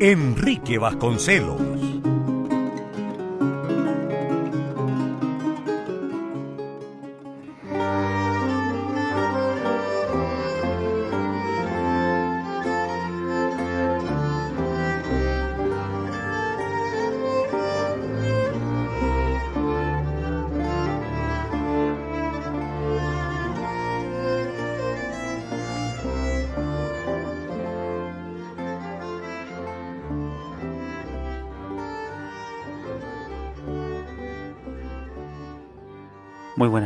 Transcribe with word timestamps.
Enrique 0.00 0.78
Vasconcelos. 0.78 1.93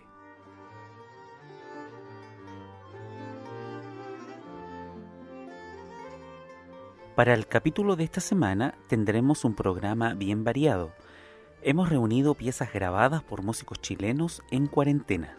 Para 7.15 7.33
el 7.33 7.47
capítulo 7.47 7.95
de 7.95 8.03
esta 8.03 8.19
semana 8.19 8.75
tendremos 8.89 9.45
un 9.45 9.55
programa 9.55 10.13
bien 10.13 10.43
variado. 10.43 10.91
Hemos 11.61 11.87
reunido 11.87 12.33
piezas 12.33 12.73
grabadas 12.73 13.23
por 13.23 13.43
músicos 13.43 13.79
chilenos 13.79 14.43
en 14.51 14.67
cuarentena. 14.67 15.37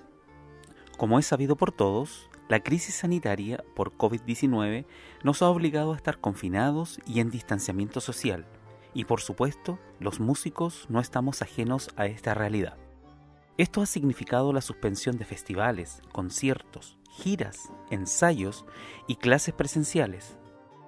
Como 0.97 1.19
es 1.19 1.27
sabido 1.27 1.57
por 1.57 1.73
todos, 1.73 2.31
la 2.49 2.61
crisis 2.61 2.95
sanitaria 2.95 3.65
por 3.75 3.97
COVID-19 3.97 4.87
nos 5.23 5.43
ha 5.43 5.49
obligado 5.49 5.93
a 5.93 5.97
estar 5.97 6.21
confinados 6.21 7.01
y 7.07 7.21
en 7.21 7.31
distanciamiento 7.31 8.01
social, 8.01 8.47
y 8.95 9.05
por 9.05 9.21
supuesto, 9.21 9.79
los 9.99 10.21
músicos 10.21 10.87
no 10.89 11.01
estamos 11.01 11.43
ajenos 11.43 11.91
a 11.97 12.07
esta 12.07 12.35
realidad. 12.35 12.77
Esto 13.59 13.81
ha 13.83 13.87
significado 13.87 14.53
la 14.53 14.61
suspensión 14.61 15.17
de 15.17 15.25
festivales, 15.25 16.03
conciertos, 16.13 16.99
giras, 17.11 17.73
ensayos 17.91 18.65
y 19.07 19.17
clases 19.17 19.55
presenciales, 19.55 20.39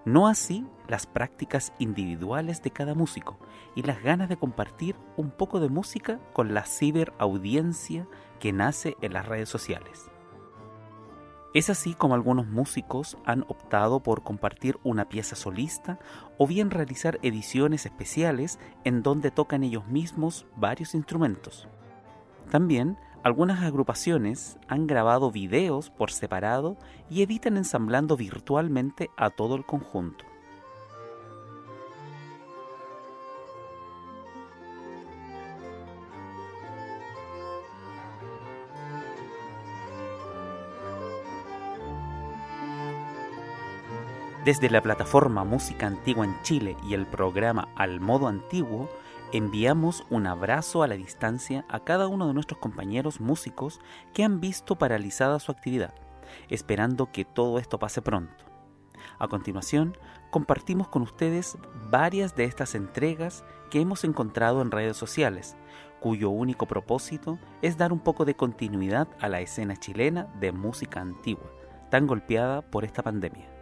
no 0.05 0.27
así 0.27 0.65
las 0.87 1.07
prácticas 1.07 1.73
individuales 1.79 2.63
de 2.63 2.71
cada 2.71 2.95
músico 2.95 3.39
y 3.75 3.83
las 3.83 4.03
ganas 4.03 4.29
de 4.29 4.37
compartir 4.37 4.97
un 5.17 5.31
poco 5.31 5.61
de 5.61 5.69
música 5.69 6.19
con 6.33 6.55
la 6.55 6.65
ciberaudiencia 6.65 8.07
que 8.41 8.53
nace 8.53 8.97
en 9.03 9.13
las 9.13 9.27
redes 9.27 9.49
sociales. 9.49 10.11
Es 11.55 11.71
así 11.71 11.95
como 11.95 12.15
algunos 12.15 12.47
músicos 12.47 13.17
han 13.25 13.43
optado 13.49 14.01
por 14.01 14.23
compartir 14.23 14.79
una 14.85 15.09
pieza 15.09 15.35
solista 15.35 15.99
o 16.37 16.47
bien 16.47 16.71
realizar 16.71 17.19
ediciones 17.23 17.87
especiales 17.87 18.59
en 18.85 19.03
donde 19.03 19.31
tocan 19.31 19.65
ellos 19.65 19.87
mismos 19.87 20.45
varios 20.57 20.95
instrumentos. 20.95 21.67
También 22.51 22.99
algunas 23.25 23.63
agrupaciones 23.63 24.59
han 24.69 24.87
grabado 24.87 25.31
videos 25.31 25.89
por 25.91 26.11
separado 26.11 26.77
y 27.09 27.23
editan 27.23 27.57
ensamblando 27.57 28.17
virtualmente 28.17 29.11
a 29.17 29.31
todo 29.31 29.57
el 29.57 29.65
conjunto. 29.65 30.28
Desde 44.49 44.71
la 44.71 44.81
plataforma 44.81 45.45
Música 45.45 45.87
Antigua 45.87 46.25
en 46.25 46.41
Chile 46.41 46.75
y 46.83 46.95
el 46.95 47.05
programa 47.05 47.69
Al 47.77 48.01
Modo 48.01 48.29
Antiguo, 48.29 48.89
enviamos 49.31 50.07
un 50.09 50.27
abrazo 50.27 50.83
a 50.83 50.87
la 50.89 50.95
distancia 50.95 51.67
a 51.69 51.81
cada 51.81 52.09
uno 52.09 52.27
de 52.27 52.33
nuestros 52.33 52.59
compañeros 52.59 53.21
músicos 53.21 53.79
que 54.15 54.25
han 54.25 54.41
visto 54.41 54.77
paralizada 54.77 55.39
su 55.39 55.53
actividad, 55.53 55.93
esperando 56.49 57.13
que 57.13 57.27
todo 57.27 57.59
esto 57.59 57.79
pase 57.79 58.01
pronto. 58.01 58.47
A 59.19 59.29
continuación, 59.29 59.99
compartimos 60.31 60.89
con 60.89 61.03
ustedes 61.03 61.59
varias 61.91 62.35
de 62.35 62.45
estas 62.45 62.75
entregas 62.75 63.45
que 63.71 63.83
hemos 63.83 64.03
encontrado 64.03 64.63
en 64.63 64.71
redes 64.71 64.97
sociales, 64.97 65.59
cuyo 66.01 66.31
único 66.31 66.65
propósito 66.65 67.39
es 67.61 67.77
dar 67.77 67.93
un 67.93 68.01
poco 68.01 68.25
de 68.25 68.35
continuidad 68.35 69.09
a 69.21 69.29
la 69.29 69.43
escena 69.43 69.77
chilena 69.77 70.25
de 70.41 70.53
música 70.53 71.03
antigua, 71.03 71.53
tan 71.91 72.07
golpeada 72.07 72.63
por 72.63 72.87
esta 72.87 73.03
pandemia. 73.03 73.58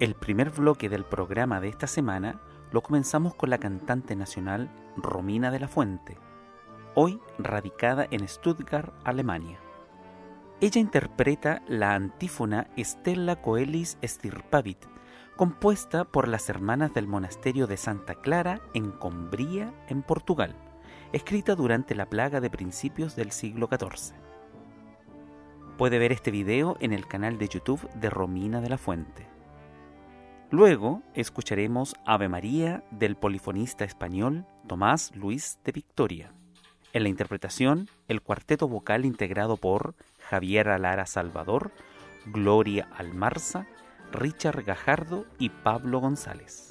El 0.00 0.14
primer 0.14 0.48
bloque 0.48 0.88
del 0.88 1.04
programa 1.04 1.60
de 1.60 1.68
esta 1.68 1.86
semana 1.86 2.40
lo 2.72 2.82
comenzamos 2.82 3.34
con 3.34 3.50
la 3.50 3.58
cantante 3.58 4.16
nacional 4.16 4.70
Romina 4.96 5.50
de 5.50 5.60
la 5.60 5.68
Fuente, 5.68 6.16
hoy 6.94 7.20
radicada 7.38 8.06
en 8.10 8.26
Stuttgart, 8.26 8.94
Alemania. 9.04 9.58
Ella 10.62 10.80
interpreta 10.80 11.60
la 11.68 11.94
antífona 11.94 12.68
Stella 12.78 13.42
Coelis 13.42 13.98
Stirpavit, 14.02 14.86
compuesta 15.36 16.06
por 16.06 16.28
las 16.28 16.48
hermanas 16.48 16.94
del 16.94 17.06
monasterio 17.06 17.66
de 17.66 17.76
Santa 17.76 18.14
Clara 18.14 18.62
en 18.72 18.92
Combría, 18.92 19.74
en 19.88 20.02
Portugal, 20.02 20.56
escrita 21.12 21.54
durante 21.54 21.94
la 21.94 22.08
plaga 22.08 22.40
de 22.40 22.48
principios 22.48 23.16
del 23.16 23.32
siglo 23.32 23.68
XIV. 23.70 24.14
Puede 25.76 25.98
ver 25.98 26.12
este 26.12 26.30
video 26.30 26.78
en 26.80 26.94
el 26.94 27.06
canal 27.06 27.36
de 27.36 27.48
YouTube 27.48 27.86
de 27.96 28.08
Romina 28.08 28.62
de 28.62 28.70
la 28.70 28.78
Fuente. 28.78 29.39
Luego 30.50 31.02
escucharemos 31.14 31.94
Ave 32.04 32.28
María 32.28 32.82
del 32.90 33.14
polifonista 33.14 33.84
español 33.84 34.46
Tomás 34.66 35.14
Luis 35.14 35.60
de 35.64 35.70
Victoria. 35.70 36.32
En 36.92 37.04
la 37.04 37.08
interpretación, 37.08 37.88
el 38.08 38.20
cuarteto 38.20 38.66
vocal 38.66 39.04
integrado 39.04 39.56
por 39.56 39.94
Javier 40.28 40.68
Alara 40.68 41.06
Salvador, 41.06 41.70
Gloria 42.26 42.88
Almarza, 42.96 43.68
Richard 44.10 44.64
Gajardo 44.64 45.24
y 45.38 45.50
Pablo 45.50 46.00
González. 46.00 46.69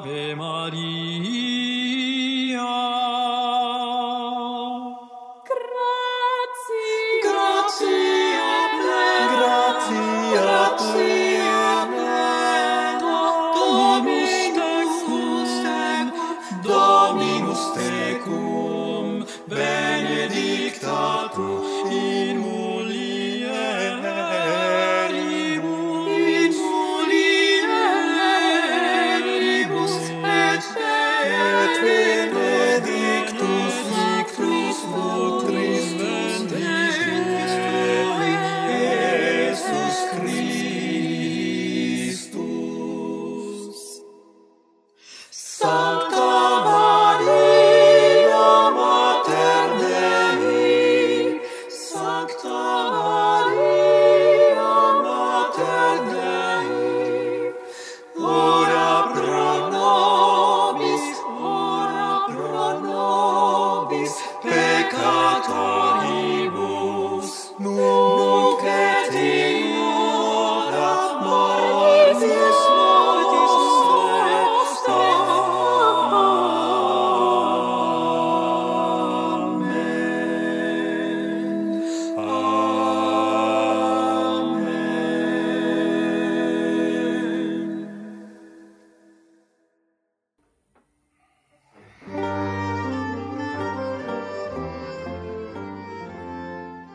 Ave 0.00 0.34
Maria. 0.34 1.09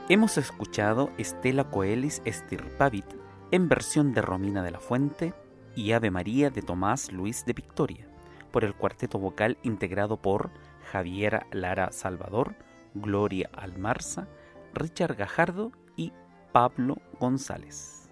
Hemos 0.08 0.38
escuchado 0.38 1.10
Estela 1.18 1.64
Coelis 1.72 2.22
Estirpavit 2.26 3.08
en 3.50 3.68
versión 3.68 4.14
de 4.14 4.22
Romina 4.22 4.62
de 4.62 4.70
la 4.70 4.80
Fuente 4.80 5.34
y 5.76 5.94
Ave 5.94 6.12
María 6.12 6.52
de 6.52 6.62
Tomás 6.62 7.12
Luis 7.12 7.44
de 7.44 7.54
Victoria, 7.54 8.08
por 8.52 8.64
el 8.64 8.76
cuarteto 8.76 9.18
vocal 9.18 9.58
integrado 9.64 10.22
por 10.22 10.52
Javiera 10.92 11.48
Lara 11.52 11.92
Salvador, 11.92 12.54
Gloria 12.94 13.50
Almarza, 13.52 14.28
Richard 14.76 15.16
Gajardo 15.16 15.72
y 15.96 16.14
Pablo 16.52 16.98
González. 17.20 18.08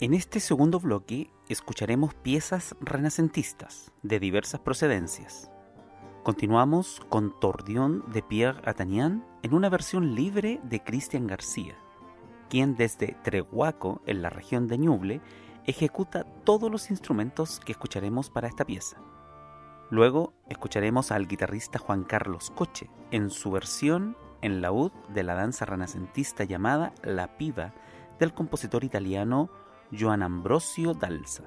En 0.00 0.14
este 0.14 0.40
segundo 0.40 0.80
bloque 0.80 1.30
escucharemos 1.50 2.14
piezas 2.14 2.74
renacentistas 2.80 3.92
de 4.02 4.18
diversas 4.18 4.60
procedencias. 4.60 5.50
Continuamos 6.26 7.00
con 7.08 7.38
Tordión 7.38 8.02
de 8.10 8.20
Pierre 8.20 8.60
Atanian 8.64 9.24
en 9.44 9.54
una 9.54 9.68
versión 9.68 10.16
libre 10.16 10.58
de 10.64 10.82
Cristian 10.82 11.28
García, 11.28 11.76
quien 12.50 12.74
desde 12.74 13.16
Trehuaco, 13.22 14.02
en 14.06 14.22
la 14.22 14.28
región 14.28 14.66
de 14.66 14.76
Ñuble, 14.76 15.20
ejecuta 15.66 16.24
todos 16.42 16.68
los 16.68 16.90
instrumentos 16.90 17.60
que 17.60 17.70
escucharemos 17.70 18.28
para 18.28 18.48
esta 18.48 18.64
pieza. 18.64 18.96
Luego 19.88 20.32
escucharemos 20.48 21.12
al 21.12 21.28
guitarrista 21.28 21.78
Juan 21.78 22.02
Carlos 22.02 22.50
Coche 22.50 22.90
en 23.12 23.30
su 23.30 23.52
versión 23.52 24.16
en 24.42 24.60
laúd 24.60 24.90
de 25.10 25.22
la 25.22 25.34
danza 25.34 25.64
renacentista 25.64 26.42
llamada 26.42 26.92
La 27.04 27.36
Piva 27.38 27.72
del 28.18 28.34
compositor 28.34 28.82
italiano 28.82 29.48
Joan 29.96 30.24
Ambrosio 30.24 30.92
Dalsa. 30.92 31.44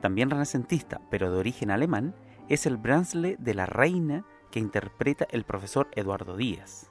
También 0.00 0.30
renacentista, 0.30 1.00
pero 1.10 1.30
de 1.30 1.38
origen 1.38 1.70
alemán, 1.70 2.16
es 2.52 2.66
el 2.66 2.76
Bransle 2.76 3.36
de 3.38 3.54
la 3.54 3.64
Reina 3.64 4.26
que 4.50 4.60
interpreta 4.60 5.26
el 5.30 5.44
profesor 5.44 5.88
Eduardo 5.92 6.36
Díaz. 6.36 6.90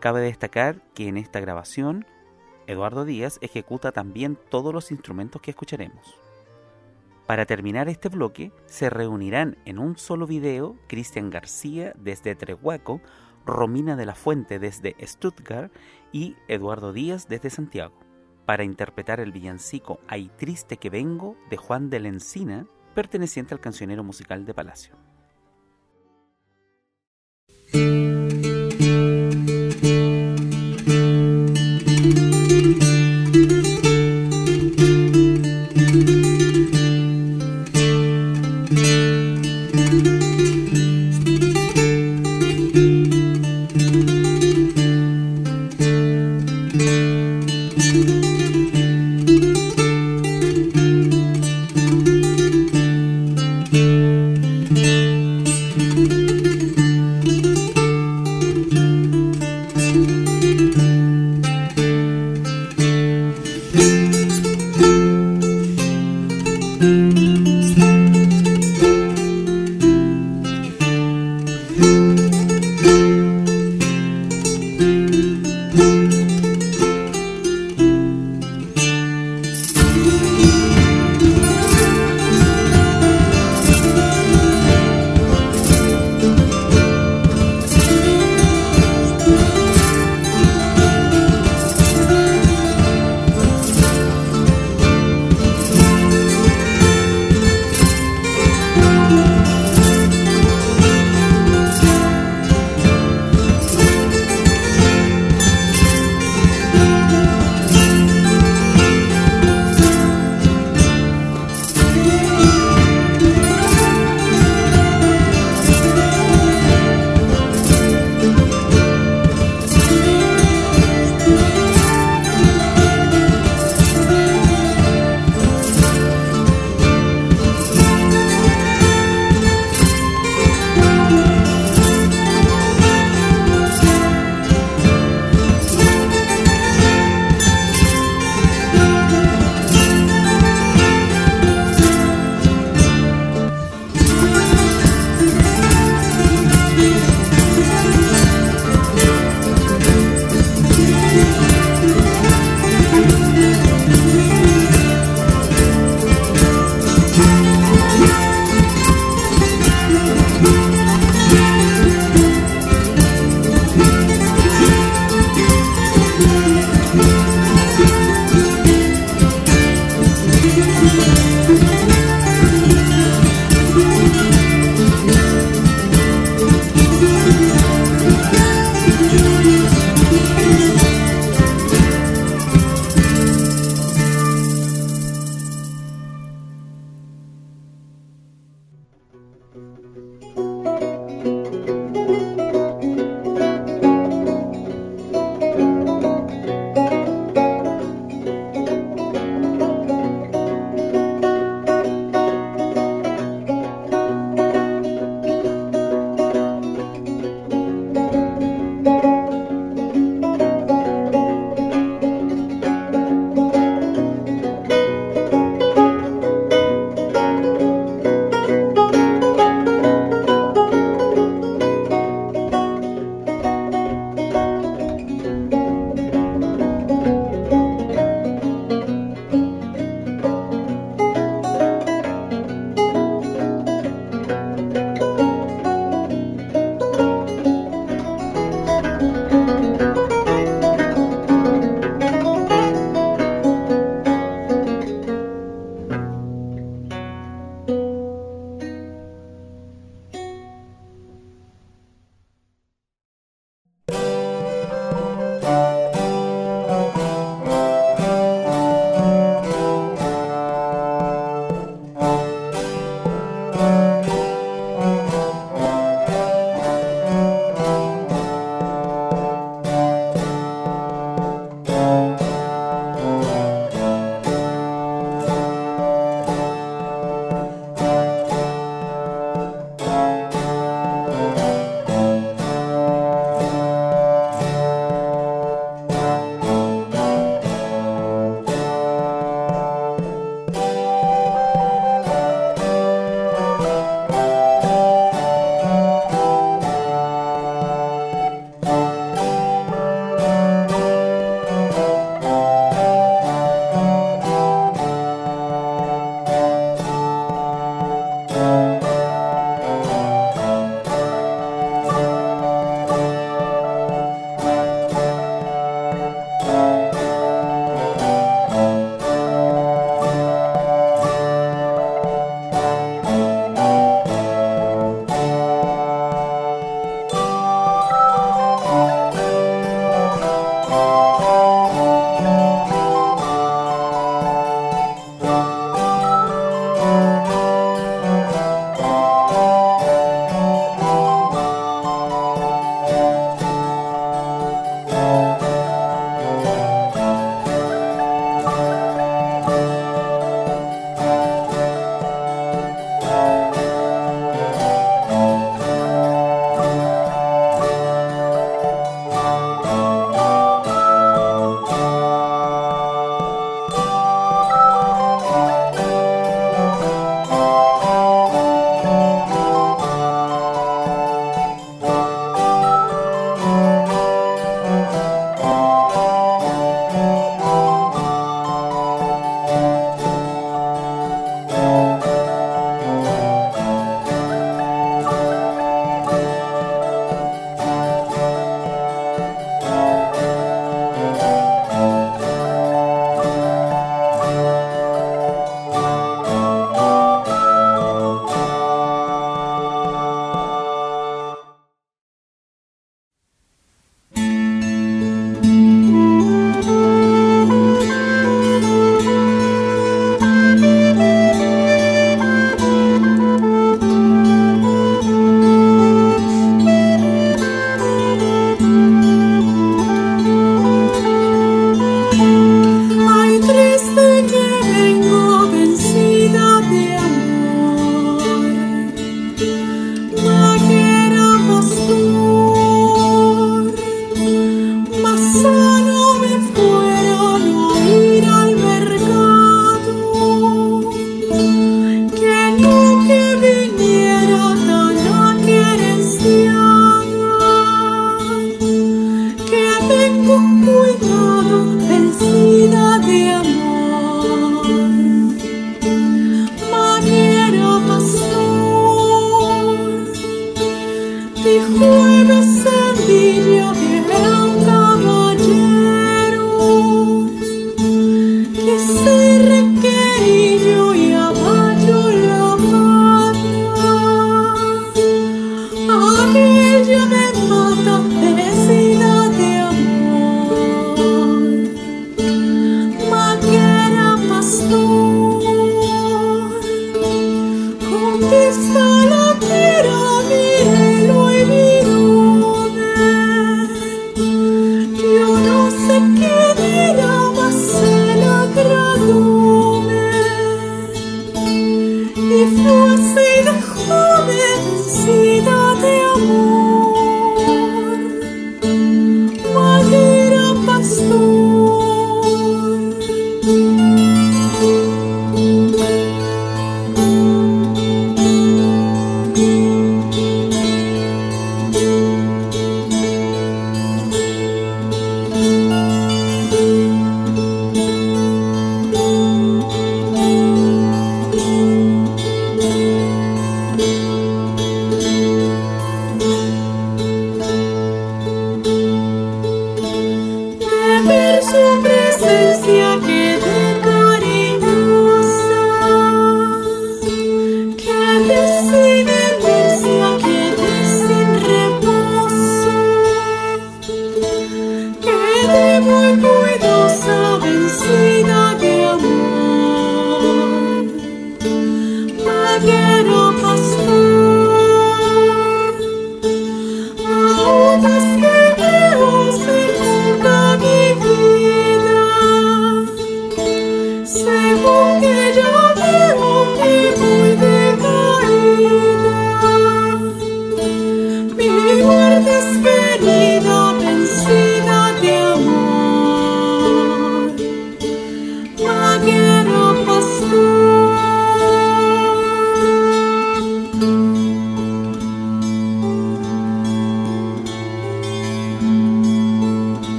Cabe 0.00 0.22
destacar 0.22 0.80
que 0.94 1.06
en 1.06 1.18
esta 1.18 1.38
grabación, 1.38 2.06
Eduardo 2.66 3.04
Díaz 3.04 3.38
ejecuta 3.42 3.92
también 3.92 4.38
todos 4.48 4.72
los 4.72 4.90
instrumentos 4.90 5.42
que 5.42 5.50
escucharemos. 5.50 6.18
Para 7.26 7.44
terminar 7.44 7.90
este 7.90 8.08
bloque, 8.08 8.52
se 8.64 8.88
reunirán 8.88 9.58
en 9.66 9.78
un 9.78 9.98
solo 9.98 10.26
video 10.26 10.78
Cristian 10.86 11.28
García 11.28 11.92
desde 11.98 12.34
Trehuaco, 12.34 13.02
Romina 13.44 13.96
de 13.96 14.06
la 14.06 14.14
Fuente 14.14 14.58
desde 14.58 14.96
Stuttgart 15.06 15.70
y 16.10 16.36
Eduardo 16.48 16.94
Díaz 16.94 17.28
desde 17.28 17.50
Santiago, 17.50 18.00
para 18.46 18.64
interpretar 18.64 19.20
el 19.20 19.32
villancico 19.32 20.00
Ay 20.08 20.30
triste 20.38 20.78
que 20.78 20.88
vengo 20.88 21.36
de 21.50 21.58
Juan 21.58 21.90
de 21.90 22.00
la 22.00 22.08
Encina, 22.08 22.66
perteneciente 22.96 23.52
al 23.52 23.60
cancionero 23.60 24.02
musical 24.02 24.46
de 24.46 24.54
Palacio. 24.54 24.96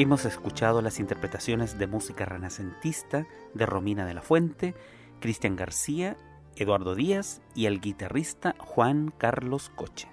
Hemos 0.00 0.26
escuchado 0.26 0.80
las 0.80 1.00
interpretaciones 1.00 1.76
de 1.76 1.88
música 1.88 2.24
renacentista 2.24 3.26
de 3.52 3.66
Romina 3.66 4.06
de 4.06 4.14
la 4.14 4.22
Fuente, 4.22 4.76
Cristian 5.18 5.56
García, 5.56 6.16
Eduardo 6.54 6.94
Díaz 6.94 7.42
y 7.56 7.66
el 7.66 7.80
guitarrista 7.80 8.54
Juan 8.60 9.12
Carlos 9.18 9.72
Coche. 9.74 10.06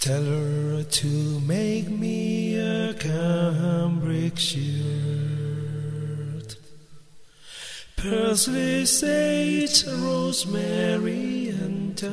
Tell 0.00 0.24
her 0.24 0.82
to 0.82 1.40
make 1.46 1.88
me 1.88 2.58
a 2.58 2.92
cambric 2.94 4.36
shirt, 4.36 4.56
parsley, 7.96 8.84
sage, 8.84 9.84
rosemary, 9.86 11.50
and 11.50 11.96
thyme. 11.96 12.10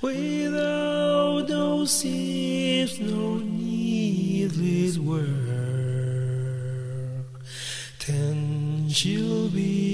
Without 0.00 1.48
no 1.48 1.84
seed 1.86 2.51
gives 2.82 2.98
no 2.98 3.38
needless 3.38 4.98
work, 4.98 5.22
then 8.04 8.88
she'll 8.88 9.48
be. 9.50 9.91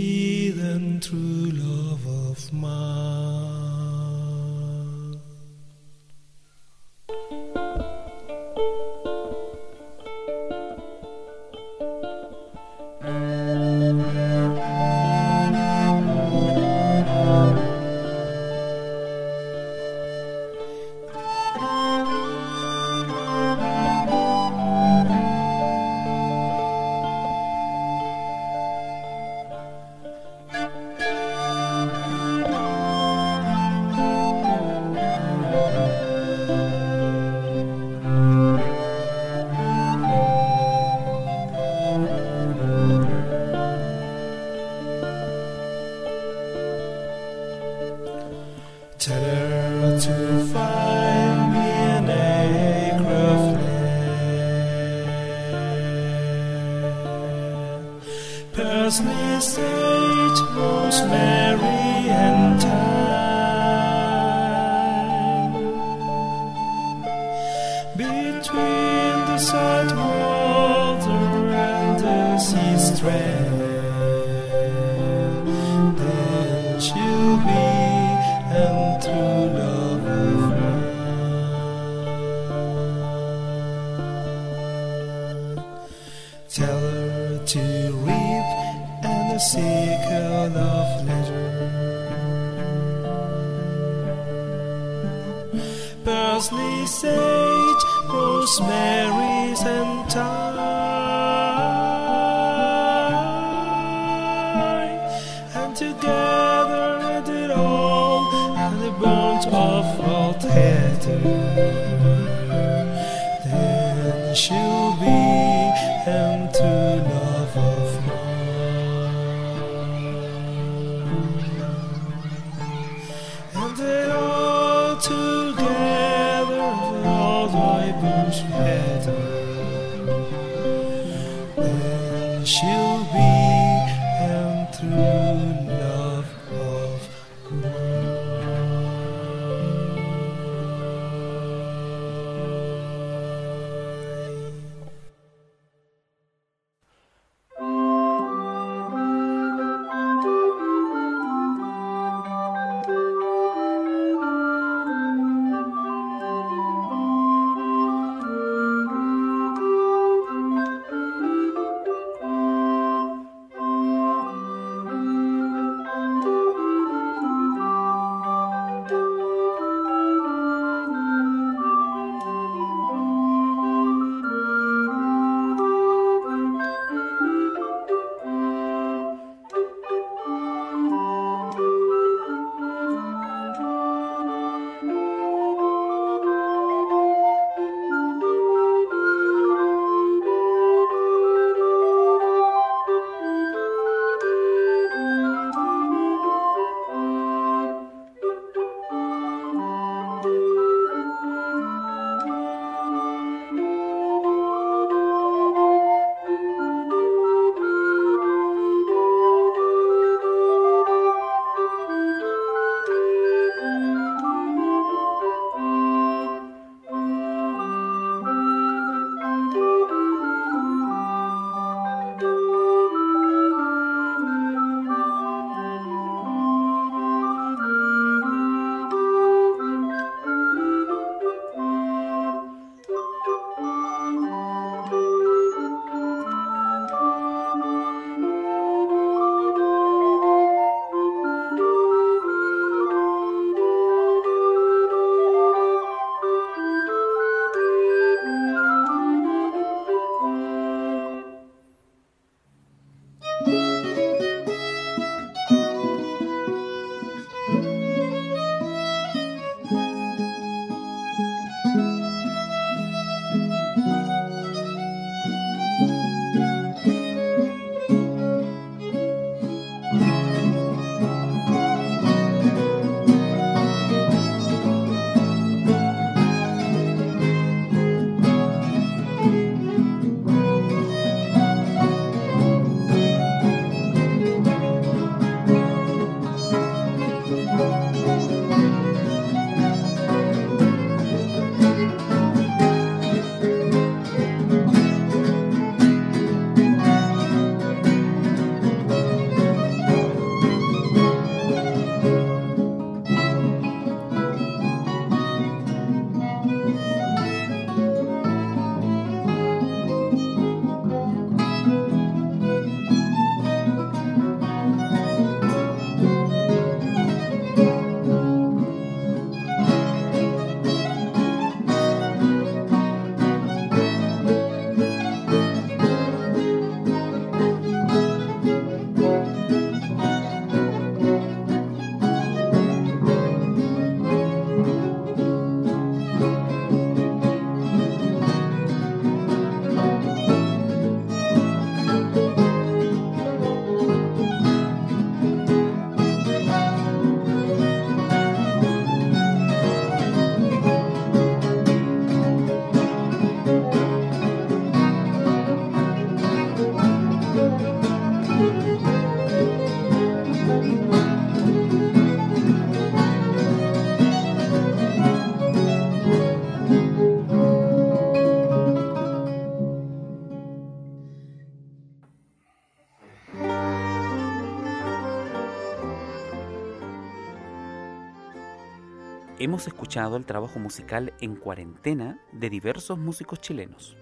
Hemos 379.59 379.67
escuchado 379.67 380.17
el 380.17 380.25
trabajo 380.25 380.61
musical 380.61 381.13
en 381.21 381.35
cuarentena 381.35 382.21
de 382.31 382.49
diversos 382.49 382.97
músicos 382.97 383.41
chilenos, 383.41 383.97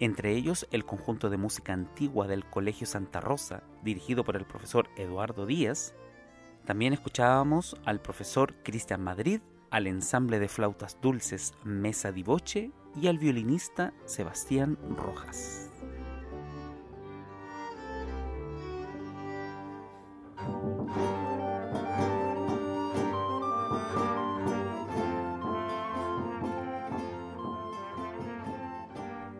entre 0.00 0.32
ellos 0.32 0.66
el 0.70 0.86
conjunto 0.86 1.28
de 1.28 1.36
música 1.36 1.74
antigua 1.74 2.26
del 2.26 2.46
Colegio 2.48 2.86
Santa 2.86 3.20
Rosa, 3.20 3.64
dirigido 3.82 4.24
por 4.24 4.34
el 4.34 4.46
profesor 4.46 4.88
Eduardo 4.96 5.44
Díaz. 5.44 5.94
También 6.64 6.94
escuchábamos 6.94 7.76
al 7.84 8.00
profesor 8.00 8.54
Cristian 8.62 9.04
Madrid, 9.04 9.42
al 9.68 9.88
ensamble 9.88 10.38
de 10.38 10.48
flautas 10.48 10.98
dulces 11.02 11.52
Mesa 11.64 12.10
Divoche 12.10 12.70
y 12.98 13.08
al 13.08 13.18
violinista 13.18 13.92
Sebastián 14.06 14.78
Rojas. 14.96 15.70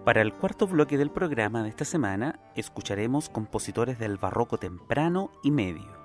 Para 0.05 0.21
el 0.21 0.35
cuarto 0.35 0.67
bloque 0.67 0.99
del 0.99 1.11
programa 1.11 1.63
de 1.63 1.71
esta 1.71 1.87
semana, 1.87 2.39
escucharemos 2.57 3.31
compositores 3.31 3.99
del 3.99 4.19
barroco 4.19 4.59
temprano 4.59 5.31
y 5.43 5.51
medio. 5.51 5.97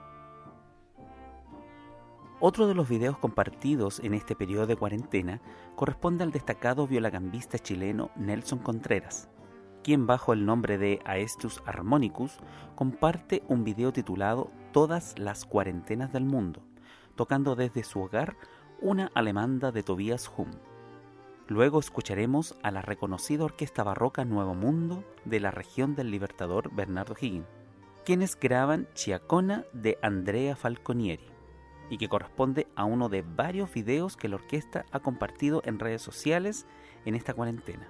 Otro 2.39 2.67
de 2.67 2.75
los 2.75 2.87
videos 2.87 3.17
compartidos 3.17 3.99
en 3.99 4.13
este 4.13 4.37
periodo 4.37 4.67
de 4.67 4.77
cuarentena 4.77 5.41
corresponde 5.75 6.23
al 6.23 6.31
destacado 6.31 6.87
violagambista 6.87 7.59
chileno 7.59 8.09
Nelson 8.15 8.59
Contreras, 8.59 9.27
quien 9.83 10.07
bajo 10.07 10.31
el 10.31 10.45
nombre 10.45 10.77
de 10.77 11.01
Aestus 11.03 11.61
Harmonicus 11.65 12.39
comparte 12.75 13.43
un 13.49 13.65
video 13.65 13.91
titulado 13.91 14.49
Todas 14.71 15.19
las 15.19 15.43
cuarentenas 15.43 16.13
del 16.13 16.23
mundo, 16.23 16.61
tocando 17.17 17.57
desde 17.57 17.83
su 17.83 17.99
hogar 17.99 18.37
una 18.79 19.11
alemanda 19.13 19.73
de 19.73 19.83
Tobias 19.83 20.31
Hum. 20.37 20.47
Luego 21.49 21.79
escucharemos 21.79 22.55
a 22.61 22.69
la 22.69 22.83
reconocida 22.83 23.43
orquesta 23.43 23.83
barroca 23.83 24.23
Nuevo 24.23 24.53
Mundo 24.53 25.03
de 25.25 25.39
la 25.39 25.49
región 25.49 25.95
del 25.95 26.11
Libertador 26.11 26.71
Bernardo 26.71 27.15
Higgin, 27.19 27.43
quienes 28.05 28.39
graban 28.39 28.87
Chiacona 28.93 29.65
de 29.73 29.97
Andrea 30.03 30.55
Falconieri 30.55 31.25
y 31.89 31.97
que 31.97 32.07
corresponde 32.07 32.67
a 32.75 32.85
uno 32.85 33.09
de 33.09 33.23
varios 33.23 33.73
videos 33.73 34.15
que 34.15 34.29
la 34.29 34.35
orquesta 34.35 34.85
ha 34.91 34.99
compartido 34.99 35.63
en 35.65 35.79
redes 35.79 36.03
sociales 36.03 36.67
en 37.05 37.15
esta 37.15 37.33
cuarentena. 37.33 37.89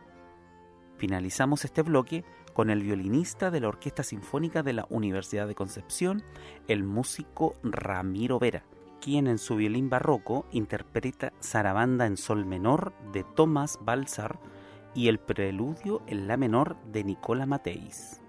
Finalizamos 0.95 1.65
este 1.65 1.81
bloque 1.81 2.23
con 2.53 2.69
el 2.69 2.81
violinista 2.81 3.51
de 3.51 3.59
la 3.59 3.67
Orquesta 3.67 4.03
Sinfónica 4.03 4.63
de 4.63 4.71
la 4.71 4.87
Universidad 4.89 5.49
de 5.49 5.55
Concepción, 5.55 6.23
el 6.69 6.85
músico 6.85 7.55
Ramiro 7.61 8.39
Vera, 8.39 8.63
quien 8.99 9.27
en 9.27 9.37
su 9.37 9.55
violín 9.55 9.89
barroco 9.89 10.45
interpreta 10.51 11.33
Zarabanda 11.41 12.05
en 12.05 12.17
sol 12.17 12.45
menor 12.45 12.93
de 13.11 13.23
Tomás 13.23 13.79
Balsar 13.81 14.39
y 14.93 15.07
el 15.07 15.19
preludio 15.19 16.01
en 16.07 16.27
la 16.27 16.37
menor 16.37 16.77
de 16.91 17.03
Nicola 17.03 17.45
Mateis. 17.45 18.21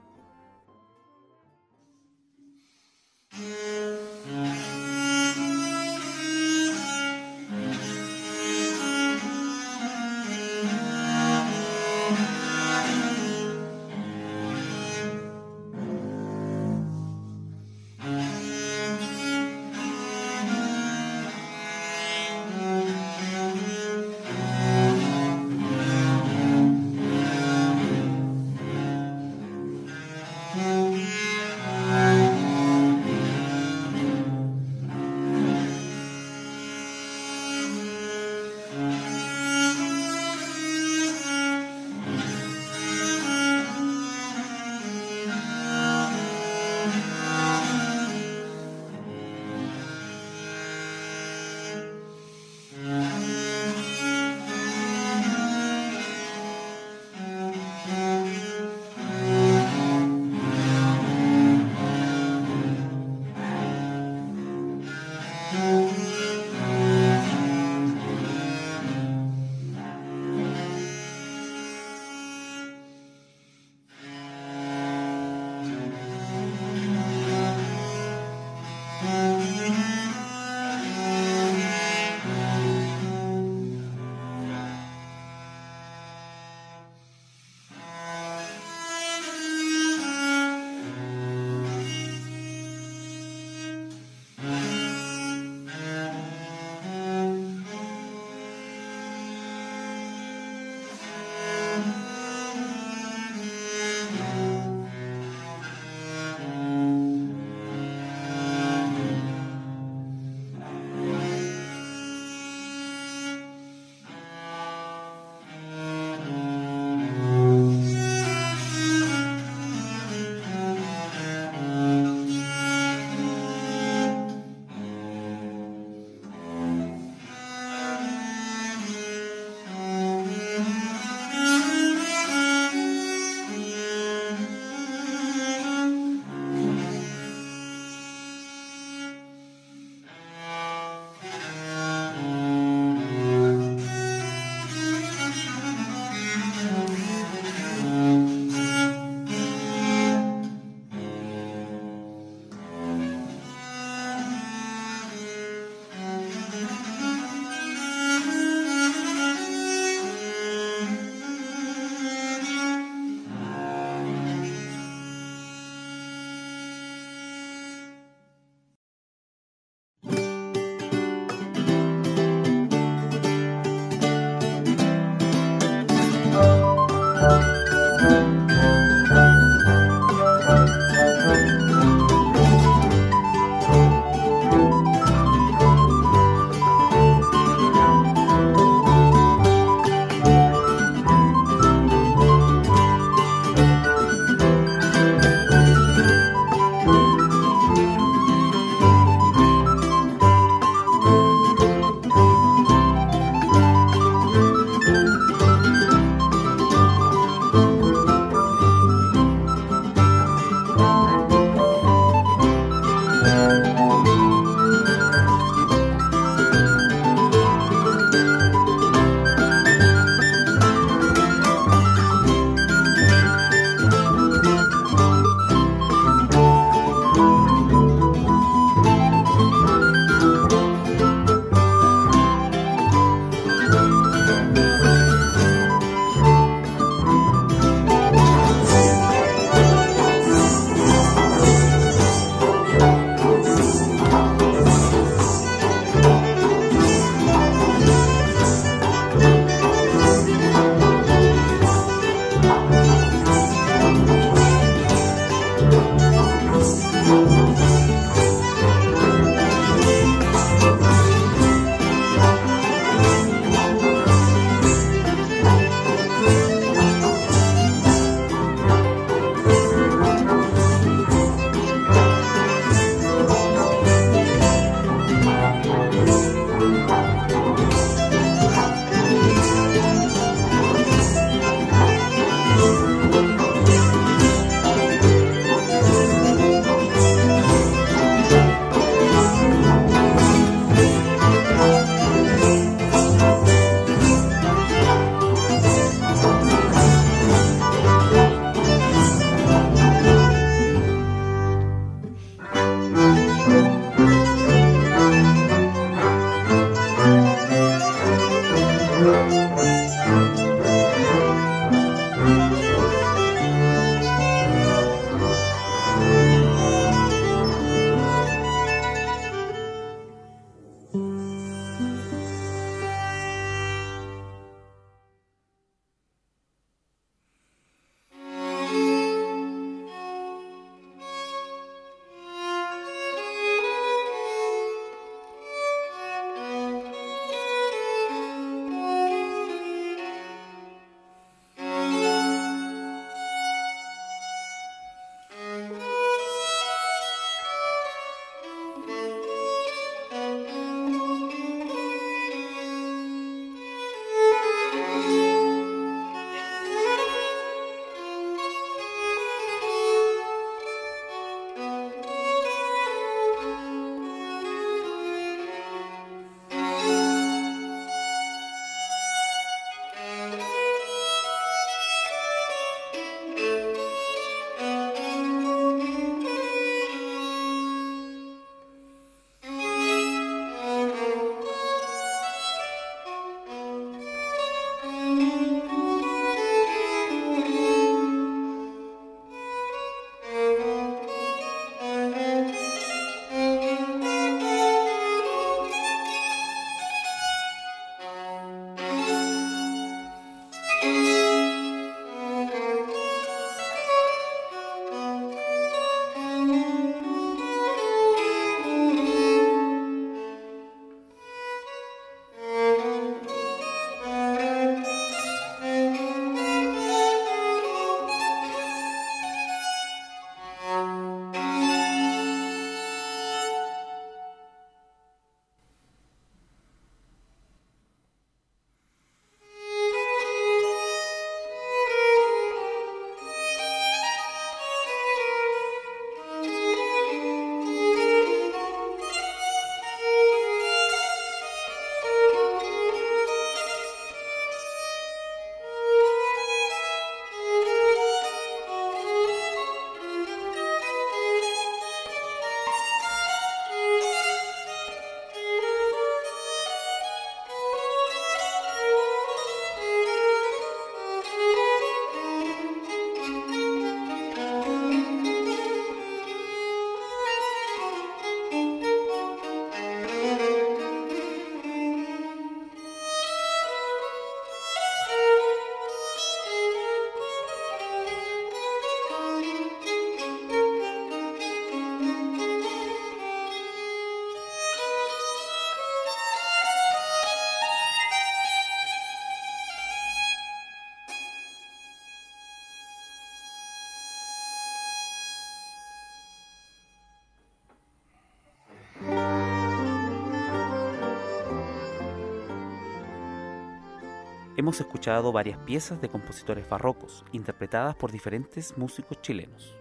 Hemos 504.60 504.78
escuchado 504.78 505.32
varias 505.32 505.56
piezas 505.56 506.02
de 506.02 506.10
compositores 506.10 506.68
barrocos, 506.68 507.24
interpretadas 507.32 507.96
por 507.96 508.12
diferentes 508.12 508.76
músicos 508.76 509.22
chilenos, 509.22 509.74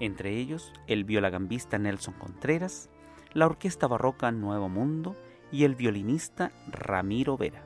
entre 0.00 0.34
ellos 0.34 0.72
el 0.86 1.04
violagambista 1.04 1.76
Nelson 1.76 2.14
Contreras, 2.14 2.88
la 3.34 3.44
Orquesta 3.44 3.86
Barroca 3.86 4.32
Nuevo 4.32 4.70
Mundo 4.70 5.14
y 5.52 5.64
el 5.64 5.74
violinista 5.74 6.52
Ramiro 6.68 7.36
Vera. 7.36 7.62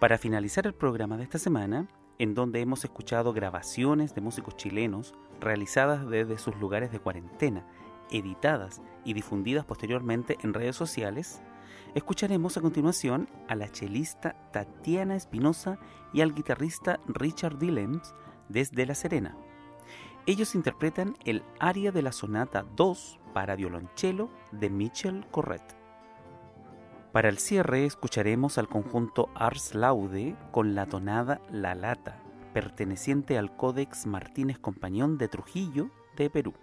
Para 0.00 0.18
finalizar 0.18 0.66
el 0.66 0.74
programa 0.74 1.16
de 1.16 1.22
esta 1.22 1.38
semana, 1.38 1.86
en 2.18 2.34
donde 2.34 2.60
hemos 2.60 2.84
escuchado 2.84 3.32
grabaciones 3.32 4.14
de 4.14 4.20
músicos 4.20 4.56
chilenos 4.56 5.14
realizadas 5.40 6.08
desde 6.08 6.38
sus 6.38 6.56
lugares 6.56 6.92
de 6.92 7.00
cuarentena, 7.00 7.66
editadas 8.10 8.80
y 9.04 9.14
difundidas 9.14 9.64
posteriormente 9.64 10.38
en 10.42 10.54
redes 10.54 10.76
sociales, 10.76 11.42
escucharemos 11.94 12.56
a 12.56 12.60
continuación 12.60 13.28
a 13.48 13.54
la 13.54 13.70
chelista 13.70 14.34
Tatiana 14.52 15.16
Espinosa 15.16 15.78
y 16.12 16.20
al 16.20 16.34
guitarrista 16.34 17.00
Richard 17.06 17.58
Dillems 17.58 18.14
desde 18.48 18.86
La 18.86 18.94
Serena. 18.94 19.36
Ellos 20.26 20.54
interpretan 20.54 21.16
el 21.24 21.42
aria 21.60 21.92
de 21.92 22.02
la 22.02 22.12
sonata 22.12 22.64
2 22.76 23.20
para 23.34 23.56
violonchelo 23.56 24.30
de 24.52 24.70
Michel 24.70 25.26
Corret. 25.30 25.83
Para 27.14 27.28
el 27.28 27.38
cierre 27.38 27.86
escucharemos 27.86 28.58
al 28.58 28.66
conjunto 28.66 29.28
Ars 29.36 29.76
Laude 29.76 30.34
con 30.50 30.74
la 30.74 30.86
tonada 30.86 31.40
La 31.48 31.76
Lata, 31.76 32.20
perteneciente 32.52 33.38
al 33.38 33.54
Códex 33.56 34.04
Martínez 34.04 34.58
Compañón 34.58 35.16
de 35.16 35.28
Trujillo 35.28 35.90
de 36.16 36.28
Perú. 36.28 36.54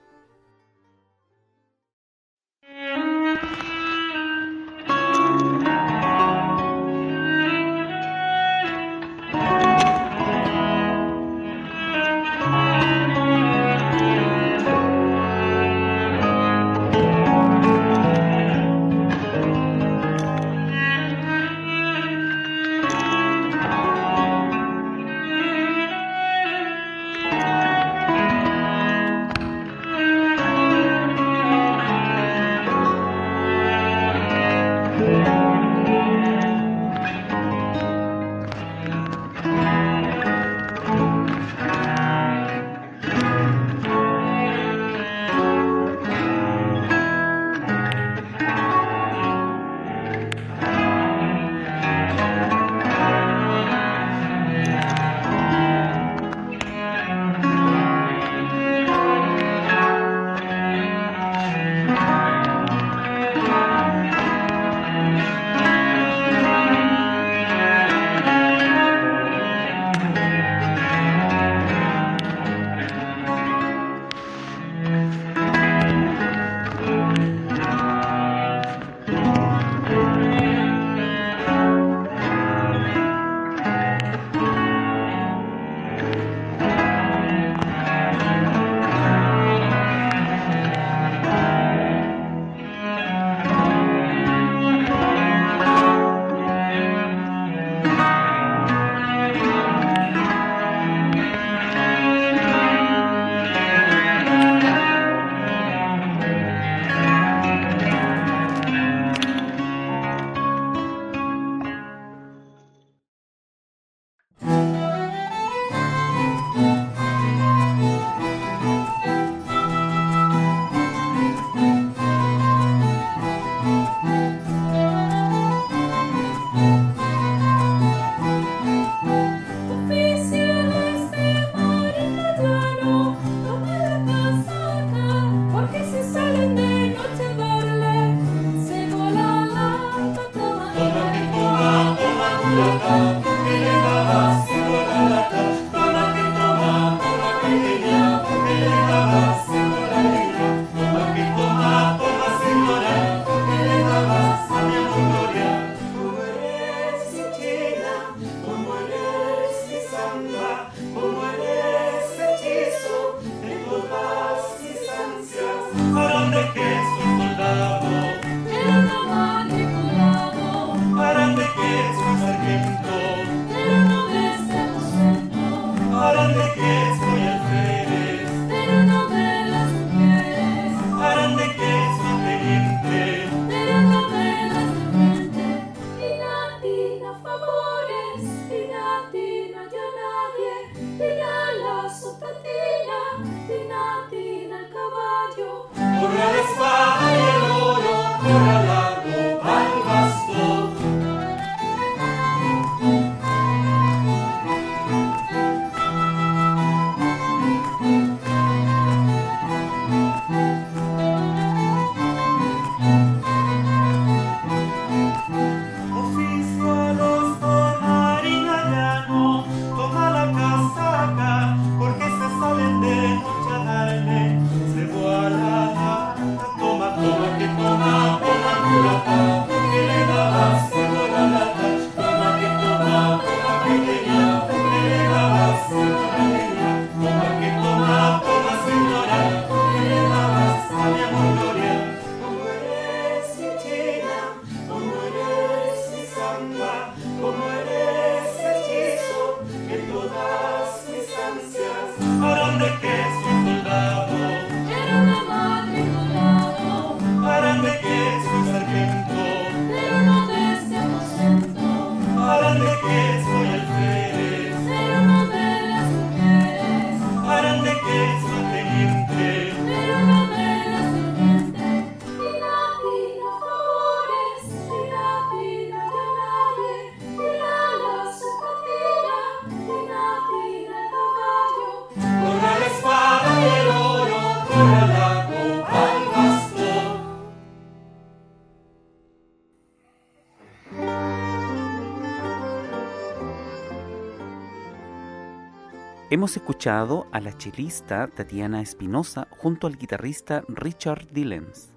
Hemos 296.11 296.35
escuchado 296.35 297.07
a 297.13 297.21
la 297.21 297.37
chelista 297.37 298.09
Tatiana 298.09 298.61
Espinosa 298.61 299.29
junto 299.29 299.65
al 299.65 299.77
guitarrista 299.77 300.43
Richard 300.49 301.07
Dillens 301.13 301.71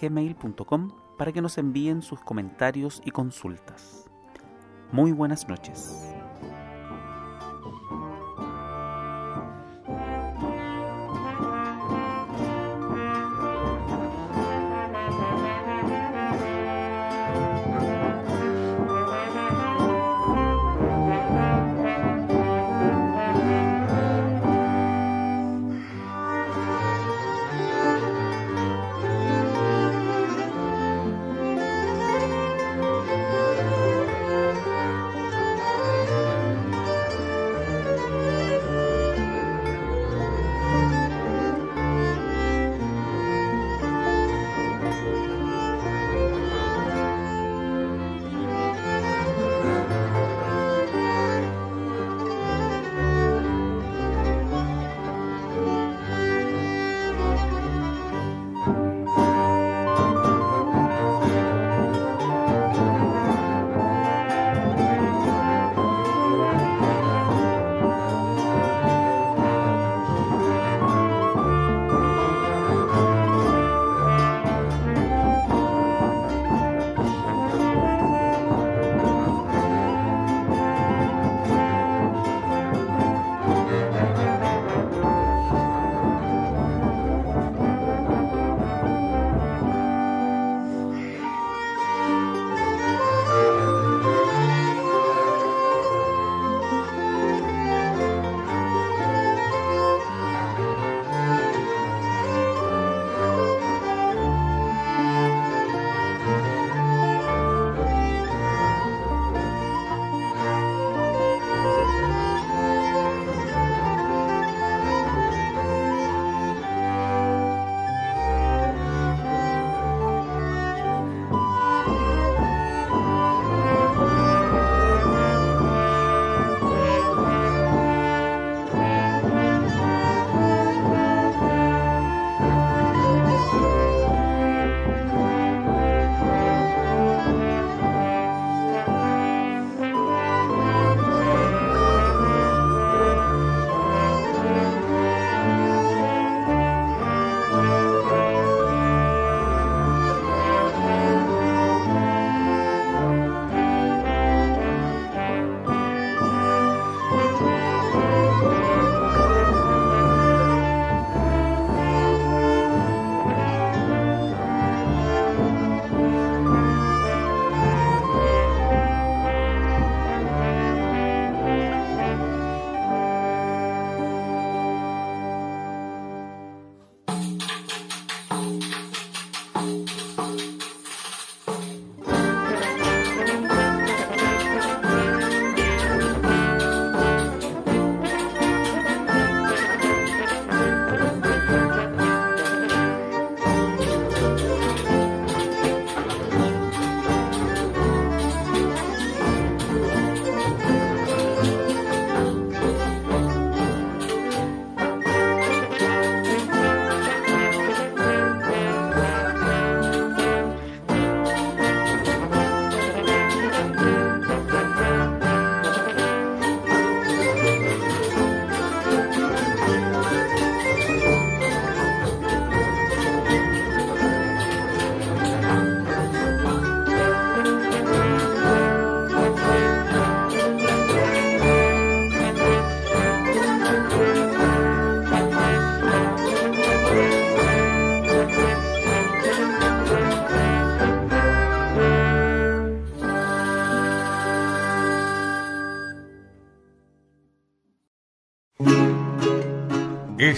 gmail.com 0.00 0.90
para 1.18 1.30
que 1.30 1.42
nos 1.42 1.58
envíen 1.58 2.00
sus 2.00 2.20
comentarios 2.20 3.02
y 3.04 3.10
consultas. 3.10 4.08
Muy 4.92 5.12
buenas 5.12 5.46
noches. 5.46 6.14